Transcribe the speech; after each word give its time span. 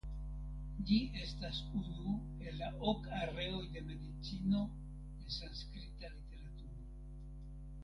Ĝi 0.91 0.95
estas 1.23 1.59
unu 1.79 2.13
el 2.45 2.57
la 2.61 2.71
ok 2.93 3.05
areoj 3.19 3.61
de 3.77 3.85
medicino 3.91 4.65
en 4.65 5.31
sanskrita 5.37 6.13
literaturo. 6.17 6.93